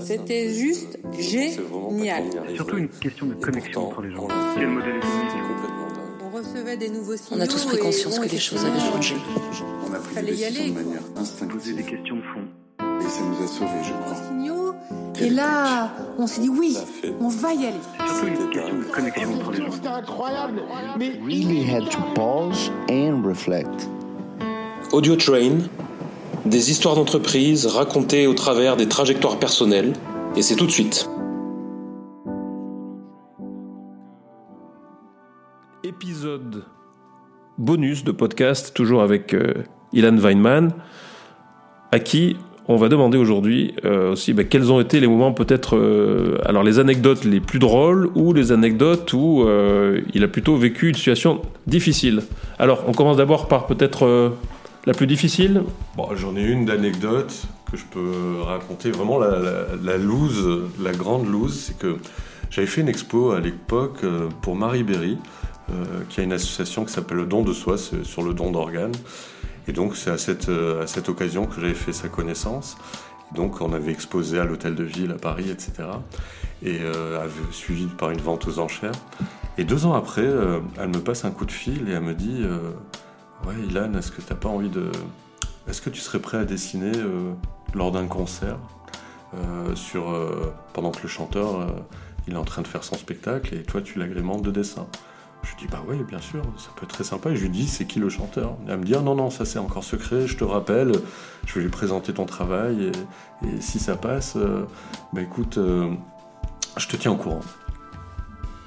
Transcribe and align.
C'était 0.00 0.48
juste 0.54 0.98
génial. 1.18 2.24
Surtout 2.54 2.78
une 2.78 2.88
question 2.88 3.26
de 3.26 3.34
connexion 3.34 3.88
entre 3.88 4.02
les 4.02 4.10
gens. 4.14 4.28
Quel 4.54 4.68
modèle 4.68 5.00
On 6.24 6.36
recevait 6.36 6.76
des 6.76 6.88
nouveaux 6.88 7.16
signaux. 7.16 7.40
On 7.40 7.44
a 7.44 7.46
tous 7.46 7.64
pris 7.66 7.78
conscience 7.78 8.18
que 8.18 8.28
les 8.28 8.38
choses 8.38 8.64
avaient 8.64 8.80
changé. 8.80 9.16
On 9.88 9.92
a 9.92 9.98
pris 9.98 10.14
Fallait 10.14 10.32
des 10.32 10.42
y 10.42 10.44
décisions 10.44 10.62
aller, 10.62 10.70
de 10.70 10.74
manière 10.84 11.02
Poser 11.02 11.20
instinctive 11.20 11.76
des 11.76 11.82
questions 11.82 12.16
de 12.16 12.22
fond. 12.22 12.44
et 13.00 13.08
ça 13.08 13.20
nous 13.22 13.44
a 13.44 13.46
sauvés, 13.46 13.84
je 13.84 13.92
crois. 13.92 14.14
signaux. 14.28 14.74
Et 15.20 15.30
là, 15.30 15.92
on 16.18 16.26
s'est 16.26 16.40
dit 16.40 16.48
oui, 16.48 16.76
on 17.20 17.28
va 17.28 17.52
y 17.54 17.66
aller. 17.66 17.76
Surtout 18.06 18.26
une 18.26 18.50
question 18.50 18.78
de 18.78 18.84
connexion 18.84 19.34
entre 19.34 19.50
les 19.52 19.58
gens. 19.58 19.70
C'était 19.72 19.88
incroyable. 19.88 20.62
Mais 20.98 21.10
really 21.24 21.62
had 21.62 21.88
to 21.90 21.98
pause 22.14 22.70
and 22.90 23.22
reflect. 23.24 23.88
Audio 24.92 25.16
Train, 25.16 25.68
des 26.44 26.70
histoires 26.70 26.94
d'entreprise 26.94 27.66
racontées 27.66 28.26
au 28.26 28.34
travers 28.34 28.76
des 28.76 28.88
trajectoires 28.88 29.38
personnelles, 29.38 29.92
et 30.36 30.42
c'est 30.42 30.56
tout 30.56 30.66
de 30.66 30.70
suite. 30.70 31.08
Épisode 35.84 36.64
bonus 37.58 38.02
de 38.04 38.12
podcast, 38.12 38.72
toujours 38.74 39.02
avec 39.02 39.34
euh, 39.34 39.52
Ilan 39.92 40.16
Weinman, 40.16 40.72
à 41.92 41.98
qui 41.98 42.36
on 42.68 42.76
va 42.76 42.88
demander 42.88 43.18
aujourd'hui 43.18 43.74
euh, 43.84 44.12
aussi 44.12 44.32
bah, 44.32 44.44
quels 44.44 44.70
ont 44.72 44.80
été 44.80 45.00
les 45.00 45.08
moments 45.08 45.32
peut-être, 45.32 45.76
euh, 45.76 46.38
alors 46.44 46.62
les 46.62 46.78
anecdotes 46.78 47.24
les 47.24 47.40
plus 47.40 47.58
drôles 47.58 48.08
ou 48.14 48.32
les 48.32 48.52
anecdotes 48.52 49.12
où 49.12 49.44
il 50.14 50.24
a 50.24 50.28
plutôt 50.28 50.56
vécu 50.56 50.88
une 50.88 50.94
situation 50.94 51.42
difficile. 51.66 52.22
Alors 52.58 52.84
on 52.86 52.92
commence 52.92 53.16
d'abord 53.16 53.48
par 53.48 53.66
peut-être 53.66 54.32
la 54.86 54.94
plus 54.94 55.06
difficile. 55.06 55.62
Bon, 55.96 56.08
j'en 56.14 56.36
ai 56.36 56.42
une 56.42 56.64
d'anecdote 56.64 57.46
que 57.70 57.76
je 57.76 57.84
peux 57.84 58.40
raconter. 58.42 58.90
Vraiment, 58.90 59.18
la, 59.18 59.38
la, 59.38 59.52
la 59.82 59.96
loose, 59.96 60.62
la 60.80 60.92
grande 60.92 61.30
loose, 61.30 61.58
c'est 61.58 61.78
que 61.78 61.96
j'avais 62.50 62.66
fait 62.66 62.80
une 62.80 62.88
expo 62.88 63.32
à 63.32 63.40
l'époque 63.40 64.04
euh, 64.04 64.28
pour 64.42 64.56
Marie 64.56 64.82
Berry, 64.82 65.18
euh, 65.70 65.84
qui 66.08 66.20
a 66.20 66.24
une 66.24 66.32
association 66.32 66.84
qui 66.84 66.92
s'appelle 66.92 67.18
Le 67.18 67.26
Don 67.26 67.42
de 67.42 67.52
Soi, 67.52 67.76
sur 67.78 68.22
le 68.22 68.34
don 68.34 68.50
d'organes. 68.50 68.92
Et 69.68 69.72
donc, 69.72 69.96
c'est 69.96 70.10
à 70.10 70.18
cette, 70.18 70.48
euh, 70.48 70.82
à 70.82 70.86
cette 70.86 71.08
occasion 71.08 71.46
que 71.46 71.60
j'avais 71.60 71.74
fait 71.74 71.92
sa 71.92 72.08
connaissance. 72.08 72.76
Donc, 73.34 73.60
on 73.60 73.72
avait 73.72 73.92
exposé 73.92 74.38
à 74.38 74.44
l'hôtel 74.44 74.74
de 74.74 74.84
ville 74.84 75.12
à 75.12 75.18
Paris, 75.18 75.48
etc. 75.50 75.88
Et 76.62 76.80
euh, 76.80 77.26
suivi 77.52 77.86
par 77.86 78.10
une 78.10 78.20
vente 78.20 78.46
aux 78.46 78.58
enchères. 78.58 78.92
Et 79.56 79.64
deux 79.64 79.86
ans 79.86 79.94
après, 79.94 80.26
elle 80.78 80.88
me 80.88 81.00
passe 81.00 81.24
un 81.24 81.30
coup 81.30 81.44
de 81.44 81.52
fil 81.52 81.88
et 81.88 81.92
elle 81.92 82.02
me 82.02 82.14
dit 82.14 82.42
Ouais, 83.46 83.54
Ilan, 83.68 83.94
est-ce 83.94 84.12
que 84.12 84.22
t'as 84.22 84.36
pas 84.36 84.48
envie 84.48 84.68
de. 84.68 84.90
Est-ce 85.68 85.80
que 85.80 85.90
tu 85.90 86.00
serais 86.00 86.20
prêt 86.20 86.38
à 86.38 86.44
dessiner 86.44 86.92
euh, 86.96 87.32
lors 87.74 87.90
d'un 87.90 88.06
concert 88.06 88.58
euh, 89.34 89.74
sur, 89.74 90.10
euh, 90.10 90.52
pendant 90.72 90.92
que 90.92 91.02
le 91.02 91.08
chanteur 91.08 91.66
il 92.28 92.34
est 92.34 92.36
en 92.36 92.44
train 92.44 92.62
de 92.62 92.68
faire 92.68 92.84
son 92.84 92.96
spectacle 92.96 93.54
et 93.54 93.62
toi 93.62 93.80
tu 93.80 93.98
l'agrémentes 93.98 94.42
de 94.42 94.52
dessin? 94.52 94.86
Je 95.42 95.50
lui 95.50 95.56
dis 95.56 95.66
Bah 95.66 95.82
oui, 95.88 95.96
bien 96.08 96.20
sûr, 96.20 96.44
ça 96.56 96.68
peut 96.76 96.84
être 96.84 96.92
très 96.94 97.02
sympa. 97.02 97.30
Et 97.30 97.36
je 97.36 97.42
lui 97.42 97.50
dis 97.50 97.66
C'est 97.66 97.84
qui 97.84 97.98
le 97.98 98.08
chanteur? 98.08 98.56
Elle 98.68 98.78
me 98.78 98.84
dit 98.84 98.94
Ah 98.94 99.00
non, 99.00 99.16
non, 99.16 99.28
ça 99.28 99.44
c'est 99.44 99.58
encore 99.58 99.82
secret, 99.82 100.28
je 100.28 100.36
te 100.36 100.44
rappelle, 100.44 100.92
je 101.46 101.54
vais 101.54 101.62
lui 101.62 101.70
présenter 101.70 102.14
ton 102.14 102.26
travail 102.26 102.92
et, 103.42 103.48
et 103.48 103.60
si 103.60 103.80
ça 103.80 103.96
passe, 103.96 104.36
bah 105.12 105.20
écoute, 105.20 105.58
je 106.76 106.86
te 106.86 106.96
tiens 106.96 107.10
au 107.10 107.16
courant. 107.16 107.40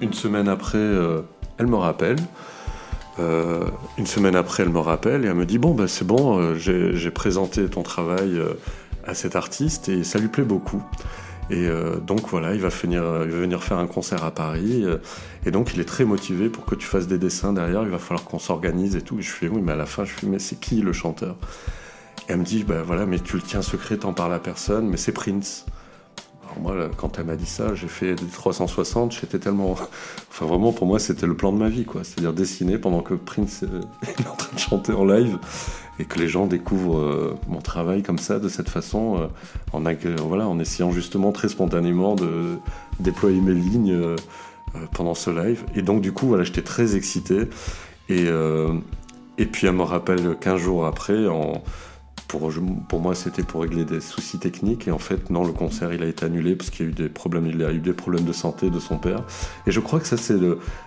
Une 0.00 0.12
semaine 0.12 0.48
après, 0.48 0.92
elle 1.58 1.68
me 1.68 1.76
rappelle. 1.76 2.18
Euh, 3.18 3.64
une 3.96 4.06
semaine 4.06 4.36
après, 4.36 4.62
elle 4.62 4.68
me 4.68 4.78
rappelle 4.78 5.24
et 5.24 5.28
elle 5.28 5.34
me 5.34 5.46
dit 5.46 5.58
Bon, 5.58 5.74
bah, 5.74 5.88
c'est 5.88 6.06
bon, 6.06 6.38
euh, 6.38 6.54
j'ai 6.54 7.10
présenté 7.10 7.66
ton 7.66 7.82
travail 7.82 8.38
euh, 8.38 8.54
à 9.06 9.14
cet 9.14 9.36
artiste 9.36 9.88
et 9.88 10.04
ça 10.04 10.18
lui 10.18 10.28
plaît 10.28 10.44
beaucoup. 10.44 10.82
Et 11.48 11.68
donc 12.04 12.28
voilà, 12.28 12.54
il 12.54 12.60
va, 12.60 12.70
venir, 12.70 13.62
faire 13.62 13.78
un 13.78 13.86
concert 13.86 14.24
à 14.24 14.32
Paris. 14.32 14.84
et 15.44 15.52
donc 15.52 15.74
il 15.74 15.80
est 15.80 15.84
très 15.84 16.04
motivé 16.04 16.48
pour 16.48 16.64
que 16.64 16.74
tu 16.74 16.88
fasses 16.88 17.06
des 17.06 17.18
dessins 17.18 17.52
derrière. 17.52 17.84
Il 17.84 17.88
va 17.88 17.98
falloir 17.98 18.24
qu'on 18.24 18.40
s'organise 18.40 18.96
et 18.96 19.00
tout. 19.00 19.20
Et 19.20 19.22
je 19.22 19.30
fais 19.30 19.46
Oui, 19.46 19.60
mais 19.62 19.70
à 19.70 19.76
la 19.76 19.86
fin, 19.86 20.04
je 20.04 20.10
fais 20.10 20.26
Mais 20.26 20.40
c'est 20.40 20.58
qui 20.58 20.82
le 20.82 20.92
chanteur? 20.92 21.36
Et 22.28 22.32
elle 22.32 22.38
me 22.38 22.44
dit 22.44 22.64
Bah 22.64 22.82
voilà, 22.84 23.06
mais 23.06 23.20
tu 23.20 23.36
le 23.36 23.42
tiens 23.42 23.62
secret, 23.62 23.98
t'en 23.98 24.12
parles 24.12 24.34
à 24.34 24.40
personne, 24.40 24.88
mais 24.88 24.96
c'est 24.96 25.12
Prince. 25.12 25.66
Moi, 26.60 26.88
quand 26.96 27.18
elle 27.18 27.26
m'a 27.26 27.36
dit 27.36 27.46
ça, 27.46 27.74
j'ai 27.74 27.88
fait 27.88 28.14
des 28.14 28.26
360, 28.26 29.12
j'étais 29.12 29.38
tellement... 29.38 29.72
Enfin 29.72 30.46
vraiment, 30.46 30.72
pour 30.72 30.86
moi, 30.86 30.98
c'était 30.98 31.26
le 31.26 31.36
plan 31.36 31.52
de 31.52 31.58
ma 31.58 31.68
vie, 31.68 31.84
quoi. 31.84 32.02
C'est-à-dire 32.04 32.32
dessiner 32.32 32.78
pendant 32.78 33.00
que 33.00 33.14
Prince 33.14 33.64
euh, 33.64 33.80
est 34.06 34.26
en 34.26 34.34
train 34.34 34.54
de 34.54 34.58
chanter 34.58 34.92
en 34.92 35.04
live 35.04 35.38
et 35.98 36.04
que 36.04 36.18
les 36.18 36.28
gens 36.28 36.46
découvrent 36.46 36.98
euh, 36.98 37.34
mon 37.48 37.60
travail 37.60 38.02
comme 38.02 38.18
ça, 38.18 38.38
de 38.38 38.48
cette 38.48 38.68
façon, 38.68 39.18
euh, 39.18 39.26
en, 39.72 39.82
voilà, 40.26 40.46
en 40.48 40.58
essayant 40.58 40.90
justement 40.90 41.32
très 41.32 41.48
spontanément 41.48 42.14
de 42.14 42.56
déployer 43.00 43.40
mes 43.40 43.54
lignes 43.54 44.16
pendant 44.92 45.14
ce 45.14 45.30
live. 45.30 45.64
Et 45.74 45.82
donc, 45.82 46.00
du 46.00 46.12
coup, 46.12 46.26
voilà, 46.26 46.44
j'étais 46.44 46.62
très 46.62 46.96
excité. 46.96 47.48
Et, 48.08 48.26
et 49.38 49.46
puis, 49.46 49.66
elle 49.66 49.74
me 49.74 49.82
rappelle 49.82 50.36
15 50.38 50.60
jours 50.60 50.86
après, 50.86 51.26
en, 51.28 51.62
pour, 52.28 53.00
moi, 53.00 53.14
c'était 53.14 53.42
pour 53.42 53.62
régler 53.62 53.84
des 53.84 54.00
soucis 54.00 54.38
techniques. 54.38 54.88
Et 54.88 54.90
en 54.90 54.98
fait, 54.98 55.30
non, 55.30 55.44
le 55.44 55.52
concert, 55.52 55.92
il 55.92 56.02
a 56.02 56.06
été 56.06 56.24
annulé 56.24 56.56
parce 56.56 56.70
qu'il 56.70 56.86
y 56.86 56.88
a 56.88 56.90
eu 56.90 56.94
des 56.94 57.08
problèmes, 57.08 57.46
il 57.46 57.62
a 57.62 57.72
eu 57.72 57.78
des 57.78 57.92
problèmes 57.92 58.24
de 58.24 58.32
santé 58.32 58.70
de 58.70 58.78
son 58.78 58.98
père. 58.98 59.22
Et 59.66 59.70
je 59.70 59.80
crois 59.80 60.00
que 60.00 60.06
ça, 60.06 60.16
c'est 60.16 60.36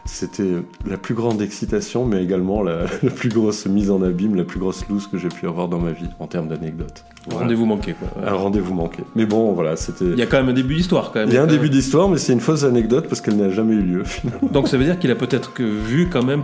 c'était 0.05 0.55
la 0.87 0.97
plus 0.97 1.15
grande 1.15 1.41
excitation, 1.41 2.05
mais 2.05 2.23
également 2.23 2.61
la, 2.61 2.85
la 3.03 3.09
plus 3.09 3.29
grosse 3.29 3.65
mise 3.65 3.91
en 3.91 4.01
abîme, 4.01 4.35
la 4.35 4.43
plus 4.43 4.59
grosse 4.59 4.87
loose 4.89 5.07
que 5.07 5.17
j'ai 5.17 5.29
pu 5.29 5.47
avoir 5.47 5.67
dans 5.67 5.79
ma 5.79 5.91
vie 5.91 6.09
en 6.19 6.27
termes 6.27 6.47
d'anecdotes. 6.47 7.03
Voilà. 7.25 7.41
Rendez-vous 7.41 7.65
manqué. 7.65 7.93
Quoi. 7.93 8.07
Un 8.25 8.33
rendez-vous 8.33 8.73
manqué. 8.73 9.03
Mais 9.15 9.25
bon, 9.25 9.53
voilà, 9.53 9.75
c'était. 9.75 10.05
Il 10.05 10.17
y 10.17 10.21
a 10.21 10.25
quand 10.25 10.37
même 10.37 10.49
un 10.49 10.53
début 10.53 10.75
d'histoire 10.75 11.11
quand 11.11 11.19
même. 11.19 11.29
Il 11.29 11.35
y 11.35 11.37
a 11.37 11.43
un 11.43 11.47
début 11.47 11.69
d'histoire, 11.69 12.09
mais 12.09 12.17
c'est 12.17 12.33
une 12.33 12.39
fausse 12.39 12.63
anecdote 12.63 13.07
parce 13.07 13.21
qu'elle 13.21 13.37
n'a 13.37 13.49
jamais 13.49 13.75
eu 13.75 13.81
lieu 13.81 14.03
finalement. 14.03 14.49
Donc 14.51 14.67
ça 14.67 14.77
veut 14.77 14.85
dire 14.85 14.99
qu'il 14.99 15.11
a 15.11 15.15
peut-être 15.15 15.53
que 15.53 15.63
vu 15.63 16.09
quand 16.09 16.23
même. 16.23 16.43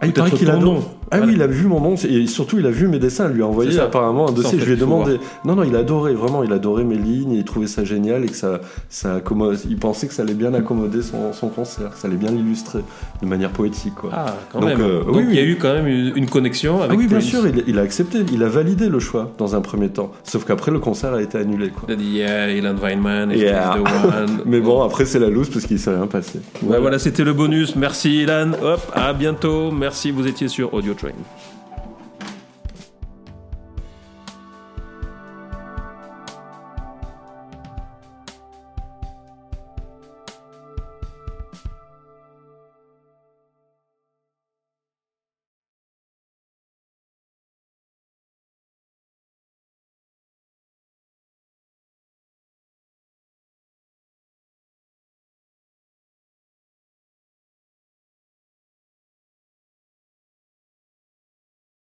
Ah, 0.00 0.06
il 0.06 0.12
paraît 0.12 0.30
qu'il 0.30 0.50
a 0.50 0.56
nom. 0.56 0.84
Ah 1.10 1.18
Voilà. 1.18 1.26
oui, 1.26 1.32
il 1.36 1.42
a 1.42 1.46
vu 1.46 1.66
mon 1.66 1.80
nom 1.80 1.94
et 1.94 2.26
surtout 2.26 2.58
il 2.58 2.66
a 2.66 2.70
vu 2.70 2.88
mes 2.88 2.98
dessins. 2.98 3.26
Elle 3.26 3.34
lui 3.36 3.42
a 3.42 3.46
envoyé 3.46 3.78
apparemment 3.78 4.28
un 4.28 4.32
dossier. 4.32 4.58
je 4.58 4.64
lui 4.64 4.72
ai 4.72 4.74
il 4.74 4.80
demandé. 4.80 5.18
Non, 5.44 5.54
non, 5.54 5.62
il 5.62 5.74
adorait 5.76 6.14
vraiment. 6.14 6.42
Il 6.42 6.52
adorait 6.52 6.84
mes 6.84 6.96
lignes. 6.98 7.32
Il 7.32 7.44
trouvait 7.44 7.66
ça 7.66 7.84
génial 7.84 8.24
et 8.24 8.28
que 8.28 8.34
ça, 8.36 8.60
ça 8.88 9.14
accommode. 9.16 9.58
Il 9.68 9.76
pensait 9.76 10.06
que 10.08 10.14
ça 10.14 10.22
allait 10.22 10.34
bien 10.34 10.52
accommoder 10.54 11.02
son, 11.02 11.32
son 11.32 11.48
concert, 11.48 11.90
que 11.90 11.98
ça 11.98 12.08
allait 12.08 12.16
bien 12.16 12.30
l'illustrer 12.30 12.80
de 13.22 13.26
manière 13.26 13.50
poétique, 13.50 13.94
quoi. 13.94 14.10
Ah, 14.12 14.36
quand 14.52 14.60
Donc, 14.60 14.68
même. 14.70 14.80
euh, 14.80 15.04
Donc 15.04 15.16
oui, 15.16 15.24
il 15.28 15.34
y 15.34 15.38
a 15.38 15.44
eu 15.44 15.56
quand 15.56 15.72
même 15.74 15.86
une, 15.86 16.12
une 16.16 16.26
connexion 16.28 16.78
Ah 16.80 16.84
avec 16.84 16.98
oui, 16.98 17.06
bien 17.06 17.20
sûr, 17.20 17.46
il, 17.46 17.62
il 17.66 17.78
a 17.78 17.82
accepté, 17.82 18.18
il 18.32 18.42
a 18.42 18.48
validé 18.48 18.88
le 18.88 18.98
choix 18.98 19.30
dans 19.38 19.54
un 19.54 19.60
premier 19.60 19.88
temps. 19.90 20.10
Sauf 20.24 20.44
qu'après, 20.44 20.70
le 20.72 20.78
concert 20.80 21.12
a 21.14 21.22
été 21.22 21.38
annulé, 21.38 21.68
quoi. 21.70 21.84
Il 21.88 21.92
a 21.92 21.96
dit 21.96 22.10
Yeah, 22.16 22.50
Ilan 22.50 22.74
Weinman, 22.82 23.30
Yeah. 23.30 23.76
Mais 24.46 24.60
bon, 24.60 24.82
après, 24.82 25.04
c'est 25.04 25.18
la 25.18 25.28
loose 25.30 25.50
parce 25.50 25.66
qu'il 25.66 25.78
s'est 25.78 25.94
rien 25.94 26.06
passé. 26.06 26.40
Ouais, 26.62 26.80
voilà, 26.80 26.98
c'était 26.98 27.24
le 27.24 27.32
bonus. 27.32 27.76
Merci 27.76 28.22
Ilan. 28.22 28.52
Hop, 28.62 28.80
à 28.94 29.12
bientôt. 29.12 29.70
Merci, 29.70 30.10
vous 30.10 30.26
étiez 30.26 30.48
sur 30.48 30.72
Audio 30.74 30.94
dream. 30.96 31.24